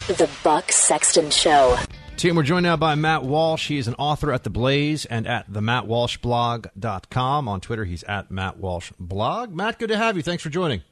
[0.00, 1.76] The Buck Sexton Show.
[2.16, 3.66] Team, we're joined now by Matt Walsh.
[3.66, 7.48] He is an author at The Blaze and at the MattWalshBlog.com.
[7.48, 9.52] On Twitter, he's at Matt Walsh Blog.
[9.52, 10.22] Matt, good to have you.
[10.22, 10.82] Thanks for joining.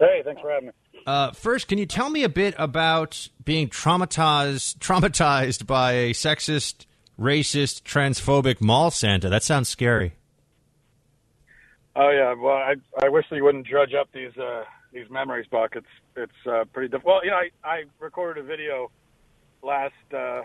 [0.00, 0.72] Hey, thanks for having me.
[1.06, 6.86] Uh, first, can you tell me a bit about being traumatized traumatized by a sexist,
[7.20, 9.28] racist, transphobic mall Santa?
[9.28, 10.14] That sounds scary.
[11.94, 15.46] Oh yeah, well, I I wish that you wouldn't drudge up these uh, these memories,
[15.50, 15.76] Buck.
[15.76, 17.16] It's it's uh, pretty difficult.
[17.16, 18.90] Well, you know, I, I recorded a video
[19.62, 20.42] last uh,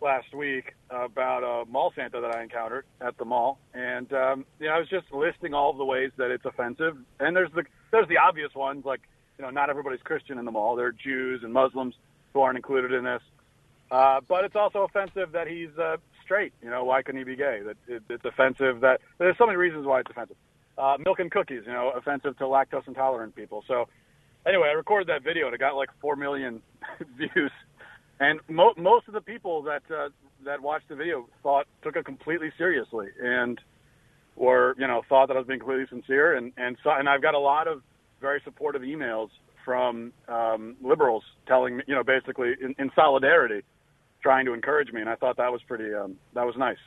[0.00, 4.66] last week about a mall Santa that I encountered at the mall, and um, you
[4.66, 6.96] know, I was just listing all of the ways that it's offensive.
[7.20, 9.00] And there's the there's the obvious ones, like
[9.38, 10.76] you know, not everybody's Christian in the mall.
[10.76, 11.94] There are Jews and Muslims
[12.32, 13.22] who aren't included in this.
[13.90, 16.54] Uh, but it's also offensive that he's uh, straight.
[16.62, 17.60] You know, why couldn't he be gay?
[17.64, 20.36] That it, it's offensive that there's so many reasons why it's offensive.
[20.78, 23.62] Uh, milk and cookies, you know, offensive to lactose intolerant people.
[23.68, 23.88] So
[24.46, 26.62] anyway, I recorded that video and it got like four million
[27.16, 27.52] views.
[28.20, 30.08] And mo- most of the people that uh,
[30.44, 33.60] that watched the video thought took it completely seriously and
[34.36, 36.36] were you know thought that I was being completely sincere.
[36.36, 37.82] And and so and I've got a lot of
[38.20, 39.28] very supportive emails
[39.64, 43.62] from um, liberals telling me you know basically in, in solidarity,
[44.22, 45.00] trying to encourage me.
[45.00, 46.78] And I thought that was pretty um, that was nice.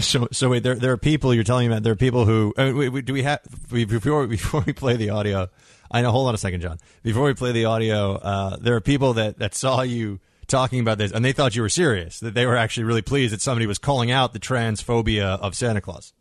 [0.00, 1.82] So, so wait, there there are people you're telling me about.
[1.82, 5.10] There are people who uh, wait, wait, do we have before before we play the
[5.10, 5.48] audio?
[5.90, 6.10] I know.
[6.10, 6.78] Hold on a second, John.
[7.02, 10.98] Before we play the audio, uh, there are people that that saw you talking about
[10.98, 12.20] this and they thought you were serious.
[12.20, 15.80] That they were actually really pleased that somebody was calling out the transphobia of Santa
[15.80, 16.12] Claus.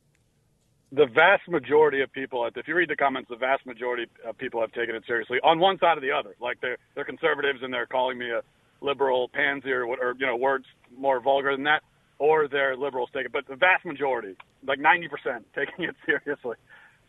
[0.92, 4.60] The vast majority of people, if you read the comments, the vast majority of people
[4.62, 6.36] have taken it seriously on one side or the other.
[6.40, 8.42] Like they're they're conservatives and they're calling me a
[8.82, 10.66] liberal pansy or, or you know words
[10.98, 11.84] more vulgar than that
[12.20, 14.36] or they're liberals take it, but the vast majority,
[14.68, 15.08] like 90%,
[15.56, 16.56] taking it seriously.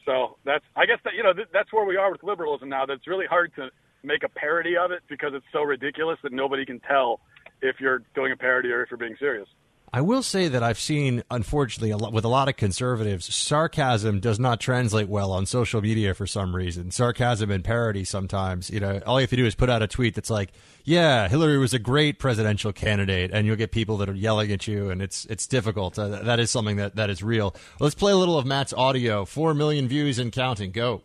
[0.06, 2.86] So that's, I guess that, you know, th- that's where we are with liberalism now.
[2.86, 3.68] That's really hard to
[4.02, 7.20] make a parody of it because it's so ridiculous that nobody can tell
[7.60, 9.48] if you're doing a parody or if you're being serious.
[9.92, 14.20] I will say that I've seen, unfortunately, a lot, with a lot of conservatives, sarcasm
[14.20, 16.92] does not translate well on social media for some reason.
[16.92, 19.88] Sarcasm and parody sometimes, you know, all you have to do is put out a
[19.88, 20.52] tweet that's like,
[20.84, 24.68] "Yeah, Hillary was a great presidential candidate," and you'll get people that are yelling at
[24.68, 25.98] you, and it's it's difficult.
[25.98, 27.56] Uh, that is something that that is real.
[27.80, 29.24] Let's play a little of Matt's audio.
[29.24, 30.70] Four million views and counting.
[30.70, 31.02] Go.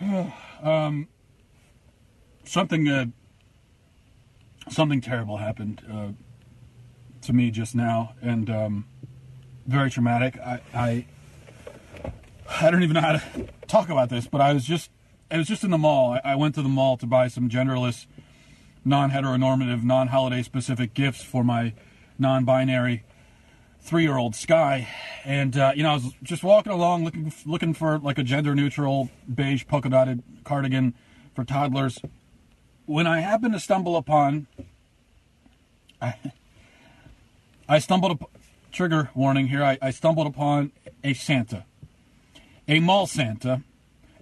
[0.62, 1.08] um,
[2.44, 3.06] something uh,
[4.68, 5.82] something terrible happened.
[5.90, 6.08] Uh,
[7.30, 8.84] to me just now, and um,
[9.64, 10.36] very traumatic.
[10.38, 11.06] I, I
[12.48, 14.90] I don't even know how to talk about this, but I was just
[15.30, 16.12] I was just in the mall.
[16.12, 18.06] I, I went to the mall to buy some genderless,
[18.84, 21.72] non-heteronormative, non-holiday specific gifts for my
[22.18, 23.04] non-binary
[23.80, 24.88] three-year-old Sky,
[25.24, 29.08] and uh, you know I was just walking along looking looking for like a gender-neutral
[29.32, 30.94] beige polka-dotted cardigan
[31.36, 32.00] for toddlers.
[32.86, 34.48] When I happened to stumble upon.
[36.02, 36.14] I,
[37.70, 38.28] I stumbled upon,
[38.72, 40.72] trigger warning here, I, I stumbled upon
[41.04, 41.66] a Santa,
[42.66, 43.62] a mall Santa,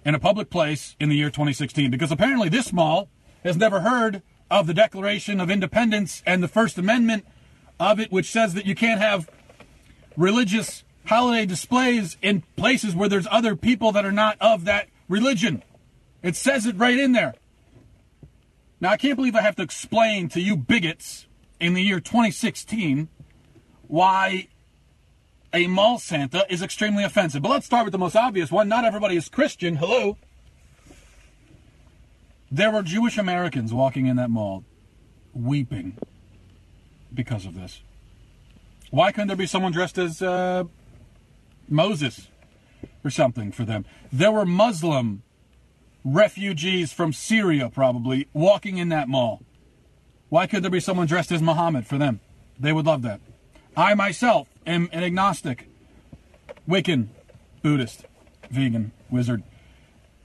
[0.05, 3.09] in a public place in the year 2016 because apparently this mall
[3.43, 4.21] has never heard
[4.51, 7.25] of the Declaration of Independence and the First Amendment
[7.79, 9.27] of it, which says that you can't have
[10.15, 15.63] religious holiday displays in places where there's other people that are not of that religion.
[16.21, 17.33] It says it right in there.
[18.79, 21.25] Now, I can't believe I have to explain to you bigots
[21.59, 23.09] in the year 2016
[23.89, 24.47] why
[25.51, 27.41] a mall Santa is extremely offensive.
[27.41, 28.69] But let's start with the most obvious one.
[28.69, 29.77] Not everybody is Christian.
[29.77, 30.15] Hello.
[32.51, 34.63] There were Jewish Americans walking in that mall
[35.33, 35.97] weeping
[37.11, 37.81] because of this.
[38.91, 40.65] Why couldn't there be someone dressed as uh,
[41.67, 42.27] Moses
[43.03, 43.85] or something for them?
[44.13, 45.23] There were Muslim
[46.03, 49.41] refugees from Syria, probably, walking in that mall.
[50.29, 52.19] Why couldn't there be someone dressed as Muhammad for them?
[52.59, 53.19] They would love that.
[53.75, 55.67] I myself am an agnostic,
[56.67, 57.07] Wiccan,
[57.61, 58.05] Buddhist,
[58.51, 59.43] vegan, wizard.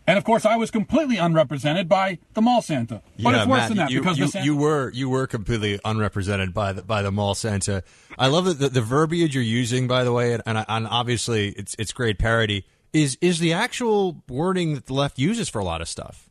[0.07, 3.01] And of course, I was completely unrepresented by the mall Santa.
[3.19, 5.09] But yeah, it's worse Matt, than that you, because you, the Santa- you were you
[5.09, 7.83] were completely unrepresented by the by the mall Santa.
[8.19, 11.75] I love that the, the verbiage you're using, by the way, and, and obviously it's
[11.79, 12.67] it's great parody.
[12.93, 16.31] is is the actual wording that the left uses for a lot of stuff.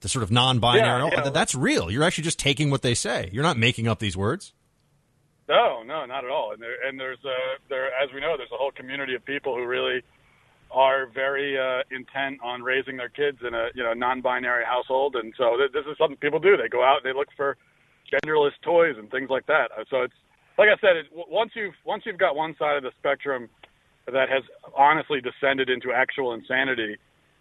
[0.00, 1.10] The sort of non-binary.
[1.10, 1.30] Yeah, yeah.
[1.30, 1.90] That's real.
[1.90, 3.30] You're actually just taking what they say.
[3.32, 4.52] You're not making up these words.
[5.48, 6.52] No, no, not at all.
[6.52, 9.56] And there, and there's a there, as we know, there's a whole community of people
[9.56, 10.02] who really
[10.70, 15.34] are very uh, intent on raising their kids in a you know non-binary household, and
[15.36, 16.56] so th- this is something people do.
[16.56, 17.56] They go out and they look for
[18.12, 19.70] genderless toys and things like that.
[19.90, 20.14] So it's
[20.58, 23.48] like I said, it, once you've once you've got one side of the spectrum
[24.06, 24.42] that has
[24.76, 26.96] honestly descended into actual insanity,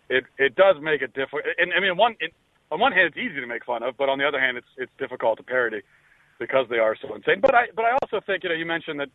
[0.09, 1.43] it it does make it difficult.
[1.59, 2.33] And I mean, one it,
[2.71, 4.73] on one hand, it's easy to make fun of, but on the other hand, it's
[4.77, 5.81] it's difficult to parody
[6.41, 7.39] because they are so insane.
[7.39, 9.09] But I but I also think you know you mentioned that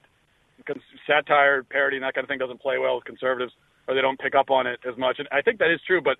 [1.07, 3.53] satire, parody, and that kind of thing doesn't play well with conservatives,
[3.87, 5.17] or they don't pick up on it as much.
[5.19, 6.17] And I think that is true, but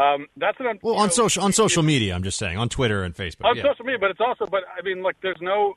[0.00, 2.68] um, that's an un- Well, on know, social on social media, I'm just saying on
[2.68, 3.44] Twitter and Facebook.
[3.44, 3.64] on yeah.
[3.64, 5.74] social media, but it's also, but I mean, like, there's no,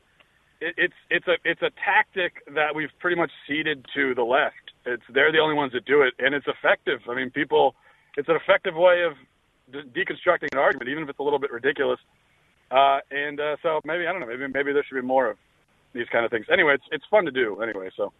[0.62, 4.54] it, it's it's a it's a tactic that we've pretty much ceded to the left.
[4.86, 7.00] It's they're the only ones that do it, and it's effective.
[7.10, 7.74] I mean, people,
[8.18, 9.14] it's an effective way of
[9.74, 12.00] de- deconstructing an argument, even if it's a little bit ridiculous.
[12.72, 15.38] Uh, and uh, so maybe I don't know, maybe maybe there should be more of
[15.94, 16.46] these kind of things.
[16.52, 17.62] Anyway, it's it's fun to do.
[17.62, 18.12] Anyway, so.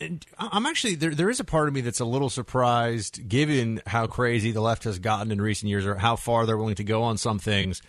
[0.00, 1.14] And I'm actually there.
[1.14, 4.82] There is a part of me that's a little surprised, given how crazy the left
[4.84, 7.82] has gotten in recent years, or how far they're willing to go on some things.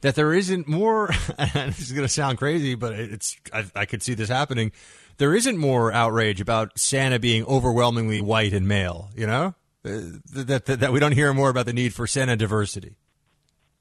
[0.00, 1.10] That there isn't more.
[1.38, 4.72] And this is going to sound crazy, but it's I, I could see this happening.
[5.18, 9.10] There isn't more outrage about Santa being overwhelmingly white and male.
[9.14, 9.54] You know
[9.84, 12.96] Uh, that that, that we don't hear more about the need for Santa diversity.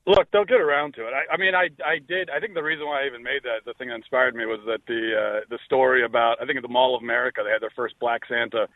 [0.09, 1.13] Look, they'll get around to it.
[1.13, 2.31] I, I mean, I I did.
[2.31, 4.59] I think the reason why I even made that the thing that inspired me was
[4.65, 7.61] that the uh, the story about I think at the Mall of America they had
[7.61, 8.67] their first Black Santa,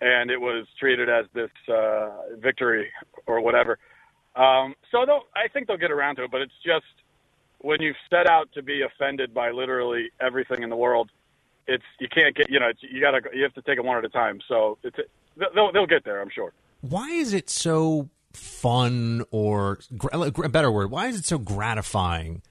[0.00, 2.92] and it was treated as this uh, victory
[3.26, 3.80] or whatever.
[4.36, 6.86] Um, so they'll, I think they'll get around to it, but it's just
[7.58, 11.10] when you've set out to be offended by literally everything in the world,
[11.66, 13.98] it's you can't get you know it's, you gotta you have to take it one
[13.98, 14.38] at a time.
[14.46, 14.96] So it's
[15.56, 16.52] they'll they'll get there, I'm sure.
[16.82, 19.78] Why is it so fun, or
[20.12, 20.90] a better word?
[20.90, 22.42] Why is it so gratifying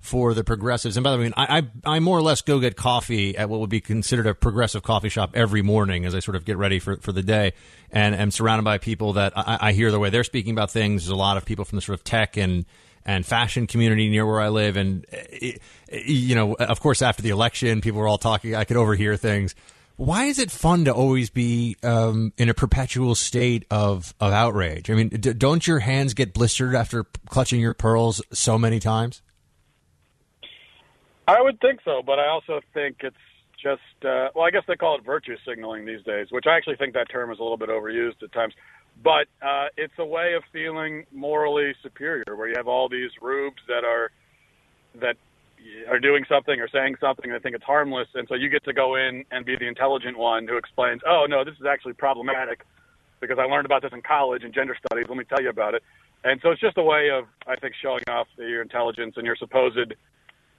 [0.00, 0.96] for the progressives?
[0.96, 3.60] And by the way, I, I I more or less go get coffee at what
[3.60, 6.78] would be considered a progressive coffee shop every morning as I sort of get ready
[6.78, 7.52] for for the day,
[7.90, 11.04] and am surrounded by people that I, I hear the way they're speaking about things.
[11.04, 12.64] There's a lot of people from the sort of tech and
[13.04, 15.52] and fashion community near where I live, and eh,
[15.90, 18.54] eh, you know, of course, after the election, people were all talking.
[18.54, 19.54] I could overhear things.
[20.02, 24.90] Why is it fun to always be um, in a perpetual state of, of outrage?
[24.90, 29.22] I mean, d- don't your hands get blistered after clutching your pearls so many times?
[31.28, 33.14] I would think so, but I also think it's
[33.62, 36.74] just uh, well, I guess they call it virtue signaling these days, which I actually
[36.74, 38.54] think that term is a little bit overused at times.
[39.04, 43.62] But uh, it's a way of feeling morally superior, where you have all these rubes
[43.68, 44.10] that are
[45.00, 45.14] that
[45.88, 48.64] are doing something or saying something and they think it's harmless, and so you get
[48.64, 51.94] to go in and be the intelligent one who explains, "Oh no, this is actually
[51.94, 52.64] problematic
[53.20, 55.06] because I learned about this in college in gender studies.
[55.08, 55.82] Let me tell you about it."
[56.24, 59.36] And so it's just a way of, I think, showing off your intelligence and your
[59.36, 59.94] supposed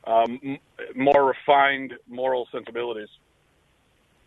[0.05, 0.59] um,
[0.95, 3.07] more refined moral sensibilities.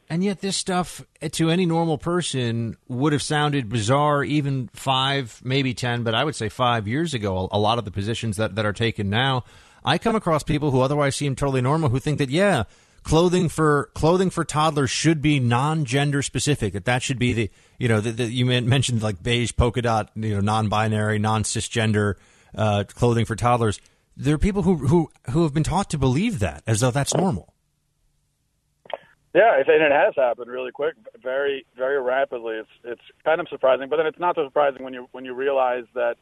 [0.09, 5.41] And yet, this stuff eh, to any normal person would have sounded bizarre even five,
[5.45, 7.49] maybe 10, but I would say five years ago.
[7.51, 9.45] A lot of the positions that, that are taken now,
[9.87, 12.65] I come across people who otherwise seem totally normal who think that, yeah,
[13.05, 16.73] clothing for clothing for toddlers should be non-gender specific.
[16.73, 20.35] That that should be the you know the, you mentioned like beige polka dot you
[20.35, 22.15] know non-binary non-cisgender
[22.57, 23.81] uh, clothing for toddlers.
[24.17, 27.15] There are people who who who have been taught to believe that as though that's
[27.15, 27.55] normal.
[29.35, 32.57] Yeah, and it has happened really quick, very, very rapidly.
[32.57, 35.35] It's it's kind of surprising, but then it's not so surprising when you when you
[35.35, 36.17] realize that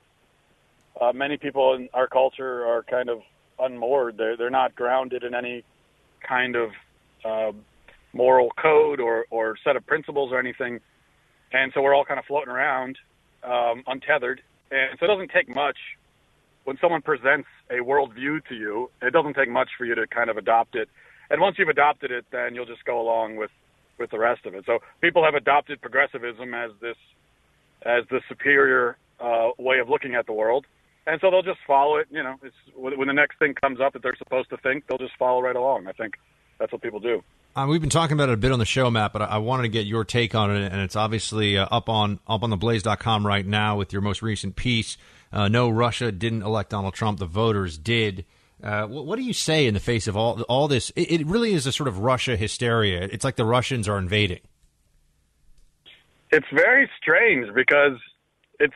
[1.00, 3.20] uh, many people in our culture are kind of
[3.58, 4.16] unmoored.
[4.16, 5.64] They're they're not grounded in any
[6.26, 6.70] kind of
[7.24, 7.52] uh,
[8.12, 10.80] moral code or or set of principles or anything,
[11.52, 12.98] and so we're all kind of floating around,
[13.42, 14.42] um, untethered.
[14.70, 15.76] And so it doesn't take much
[16.64, 18.90] when someone presents a worldview to you.
[19.02, 20.88] It doesn't take much for you to kind of adopt it
[21.30, 23.50] and once you've adopted it, then you'll just go along with
[23.98, 24.64] with the rest of it.
[24.66, 26.96] So people have adopted progressivism as this
[27.84, 30.66] as the superior uh, way of looking at the world,
[31.06, 32.08] and so they'll just follow it.
[32.10, 34.98] You know, it's when the next thing comes up that they're supposed to think, they'll
[34.98, 35.86] just follow right along.
[35.86, 36.14] I think
[36.58, 37.22] that's what people do.
[37.56, 39.38] Um, we've been talking about it a bit on the show, Matt, but I, I
[39.38, 42.50] wanted to get your take on it, and it's obviously uh, up on up on
[42.50, 44.96] the Blaze.com right now with your most recent piece.
[45.32, 48.24] Uh, no, Russia didn't elect Donald Trump; the voters did.
[48.62, 50.90] Uh, what, what do you say in the face of all all this?
[50.96, 53.02] It, it really is a sort of Russia hysteria.
[53.02, 54.40] It's like the Russians are invading.
[56.32, 57.98] It's very strange because
[58.58, 58.74] it's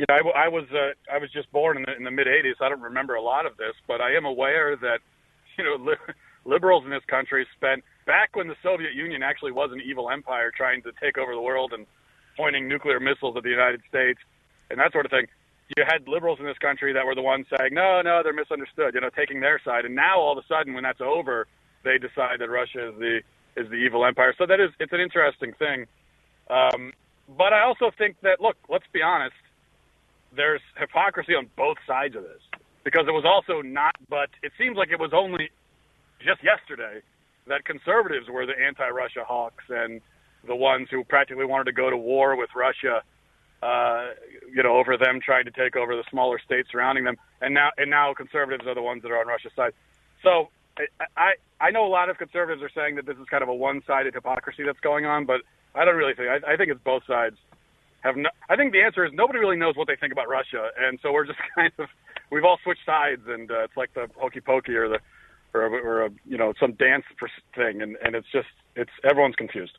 [0.00, 2.26] you know I, I was uh, I was just born in the, in the mid
[2.26, 2.56] '80s.
[2.60, 5.00] I don't remember a lot of this, but I am aware that
[5.58, 6.14] you know li-
[6.44, 10.50] liberals in this country spent back when the Soviet Union actually was an evil empire
[10.50, 11.86] trying to take over the world and
[12.36, 14.18] pointing nuclear missiles at the United States
[14.70, 15.26] and that sort of thing.
[15.76, 18.94] You had liberals in this country that were the ones saying, no, no, they're misunderstood,
[18.94, 19.84] you know, taking their side.
[19.84, 21.46] And now all of a sudden, when that's over,
[21.84, 23.20] they decide that Russia is the
[23.56, 24.34] is the evil empire.
[24.36, 25.86] So that is it's an interesting thing.
[26.48, 26.92] Um,
[27.36, 29.36] but I also think that look, let's be honest,
[30.34, 32.40] there's hypocrisy on both sides of this
[32.84, 33.94] because it was also not.
[34.08, 35.50] But it seems like it was only
[36.18, 37.00] just yesterday
[37.46, 40.00] that conservatives were the anti-Russia hawks and
[40.46, 43.02] the ones who practically wanted to go to war with Russia.
[43.62, 44.14] Uh,
[44.50, 47.68] you know, over them trying to take over the smaller states surrounding them, and now
[47.76, 49.72] and now conservatives are the ones that are on Russia's side.
[50.22, 50.48] So
[51.16, 53.54] I, I know a lot of conservatives are saying that this is kind of a
[53.54, 55.42] one-sided hypocrisy that's going on, but
[55.74, 56.28] I don't really think.
[56.28, 57.36] I, I think it's both sides
[58.00, 58.16] have.
[58.16, 60.98] No, I think the answer is nobody really knows what they think about Russia, and
[61.02, 61.88] so we're just kind of
[62.30, 64.98] we've all switched sides, and uh, it's like the hokey pokey or the
[65.54, 67.04] or, or a, you know some dance
[67.54, 69.78] thing, and and it's just it's everyone's confused.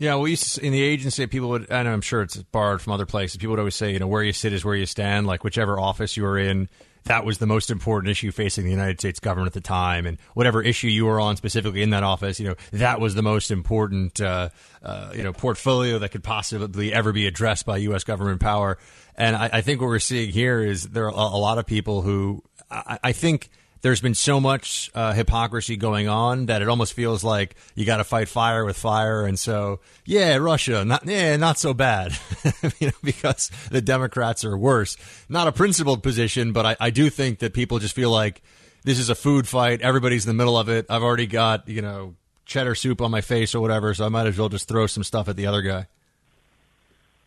[0.00, 2.92] Yeah, we used to, in the agency, people would, and I'm sure it's borrowed from
[2.92, 3.36] other places.
[3.36, 5.26] People would always say, you know, where you sit is where you stand.
[5.26, 6.68] Like whichever office you were in,
[7.04, 10.18] that was the most important issue facing the United States government at the time, and
[10.34, 13.50] whatever issue you were on specifically in that office, you know, that was the most
[13.50, 14.50] important, uh,
[14.82, 18.04] uh, you know, portfolio that could possibly ever be addressed by U.S.
[18.04, 18.78] government power.
[19.16, 22.02] And I, I think what we're seeing here is there are a, lot of people
[22.02, 23.48] who I, I think
[23.80, 27.98] there's been so much uh, hypocrisy going on that it almost feels like you got
[27.98, 29.24] to fight fire with fire.
[29.24, 32.12] And so, yeah, Russia, not yeah, not so bad,
[32.78, 34.96] you know, because the Democrats are worse.
[35.28, 38.42] Not a principled position, but I, I do think that people just feel like
[38.84, 39.80] this is a food fight.
[39.80, 40.86] Everybody's in the middle of it.
[40.88, 44.26] I've already got you know cheddar soup on my face or whatever, so I might
[44.26, 45.86] as well just throw some stuff at the other guy.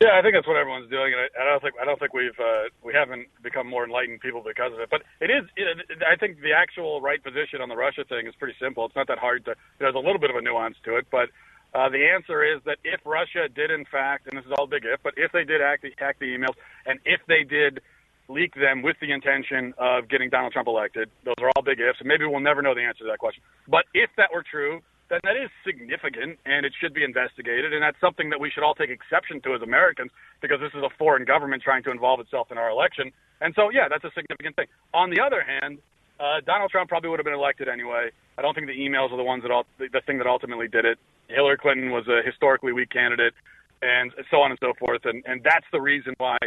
[0.01, 2.11] Yeah, I think that's what everyone's doing, and I, I don't think I don't think
[2.11, 4.89] we've uh, we haven't become more enlightened people because of it.
[4.89, 5.45] But it is.
[5.55, 8.83] It, I think the actual right position on the Russia thing is pretty simple.
[8.87, 9.53] It's not that hard to.
[9.77, 11.29] There's a little bit of a nuance to it, but
[11.77, 14.85] uh, the answer is that if Russia did, in fact, and this is all big
[14.85, 17.79] if, but if they did act, hack the emails, and if they did
[18.27, 21.99] leak them with the intention of getting Donald Trump elected, those are all big ifs,
[21.99, 23.43] and maybe we'll never know the answer to that question.
[23.67, 24.81] But if that were true,
[25.11, 27.73] then that is significant and it should be investigated.
[27.73, 30.81] And that's something that we should all take exception to as Americans because this is
[30.81, 33.11] a foreign government trying to involve itself in our election.
[33.41, 34.67] And so, yeah, that's a significant thing.
[34.93, 35.79] On the other hand,
[36.17, 38.11] uh, Donald Trump probably would have been elected anyway.
[38.37, 40.69] I don't think the emails are the ones that all, the, the thing that ultimately
[40.69, 40.97] did it.
[41.27, 43.33] Hillary Clinton was a historically weak candidate,
[43.81, 45.05] and so on and so forth.
[45.05, 46.37] And and that's the reason why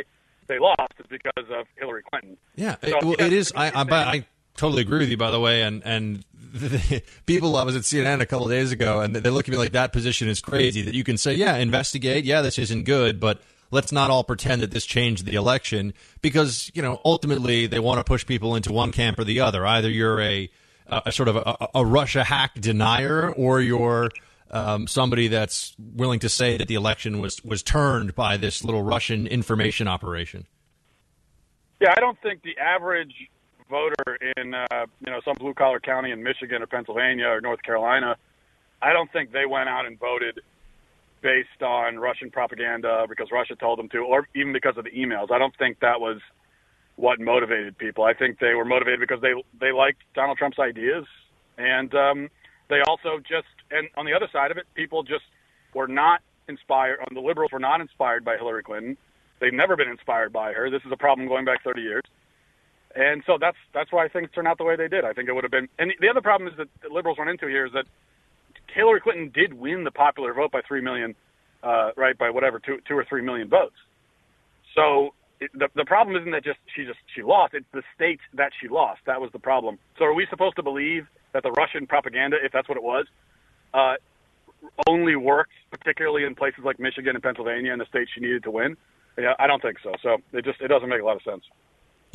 [0.47, 2.37] they lost is because of Hillary Clinton.
[2.55, 3.53] Yeah, so, it, well, it is.
[3.57, 5.63] I, I, I totally agree with you, by the way.
[5.63, 6.25] And and
[7.27, 9.73] people, I was at CNN a couple days ago, and they look at me like
[9.73, 10.83] that position is crazy.
[10.83, 14.63] That you can say, yeah, investigate, yeah, this isn't good, but let's not all pretend
[14.63, 15.93] that this changed the election
[16.23, 19.67] because you know ultimately they want to push people into one camp or the other.
[19.67, 20.51] Either you're a,
[20.87, 24.11] a sort of a, a, Russia hack denier, or you're
[24.51, 28.83] um, somebody that's willing to say that the election was was turned by this little
[28.83, 30.47] Russian information operation.
[31.81, 33.13] Yeah, I don't think the average
[33.75, 37.63] voter in uh, you know some blue collar county in Michigan or Pennsylvania or North
[37.63, 38.17] Carolina,
[38.81, 40.41] I don't think they went out and voted
[41.23, 45.33] based on Russian propaganda because Russia told them to, or even because of the emails.
[45.33, 46.19] I don't think that was
[46.97, 48.05] what motivated people.
[48.05, 51.05] I think they were motivated because they they liked Donald Trump's ideas,
[51.59, 52.29] and um,
[52.69, 55.25] they also just and on the other side of it, people just
[55.75, 57.01] were not inspired.
[57.01, 58.97] On the liberals were not inspired by Hillary Clinton.
[59.41, 60.71] They've never been inspired by her.
[60.71, 62.05] This is a problem going back 30 years.
[62.97, 65.05] And so that's that's why things turned out the way they did.
[65.05, 65.69] I think it would have been.
[65.79, 67.87] And the other problem is that the liberals run into here is that
[68.73, 71.15] Hillary Clinton did win the popular vote by three million,
[71.63, 72.17] uh, right?
[72.17, 73.75] By whatever two two or three million votes.
[74.77, 77.55] So it, the the problem isn't that just she just she lost.
[77.55, 79.01] It's the state that she lost.
[79.07, 79.79] That was the problem.
[79.99, 83.07] So are we supposed to believe that the Russian propaganda, if that's what it was,
[83.75, 83.95] uh,
[84.89, 88.51] only worked particularly in places like Michigan and Pennsylvania and the states she needed to
[88.53, 88.77] win?
[89.19, 89.93] Yeah, I don't think so.
[90.03, 91.43] So it just it doesn't make a lot of sense.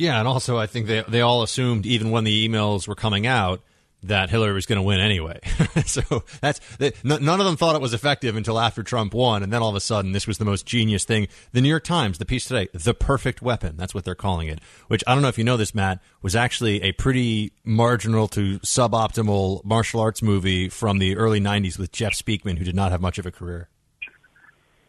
[0.00, 3.26] Yeah, and also I think they they all assumed even when the emails were coming
[3.26, 3.60] out
[4.02, 5.40] that Hillary was going to win anyway.
[5.84, 9.42] so that's they, n- none of them thought it was effective until after Trump won,
[9.42, 11.28] and then all of a sudden this was the most genius thing.
[11.52, 13.76] The New York Times, the piece today, the perfect weapon.
[13.76, 14.60] That's what they're calling it.
[14.88, 18.58] Which I don't know if you know this, Matt, was actually a pretty marginal to
[18.60, 23.02] suboptimal martial arts movie from the early '90s with Jeff Speakman, who did not have
[23.02, 23.68] much of a career.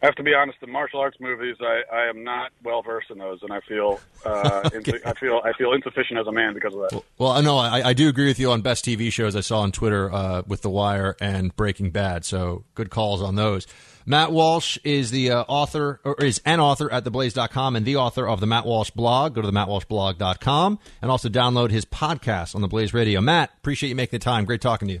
[0.02, 0.58] I have to be honest.
[0.60, 4.00] The martial arts movies, I, I am not well versed in those, and I feel
[4.26, 4.98] uh, okay.
[5.06, 6.92] I feel I feel insufficient as a man because of that.
[6.92, 9.60] Well, well no, I, I do agree with you on best TV shows I saw
[9.60, 12.24] on Twitter uh, with The Wire and Breaking Bad.
[12.24, 13.68] So good calls on those.
[14.04, 18.26] Matt Walsh is the uh, author, or is an author at theblaze.com and the author
[18.26, 19.36] of the Matt Walsh blog.
[19.36, 23.20] Go to the mattwalshblog.com and also download his podcast on the Blaze Radio.
[23.20, 24.44] Matt, appreciate you making the time.
[24.44, 25.00] Great talking to you.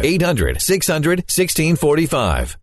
[0.03, 2.57] 800 600 1645.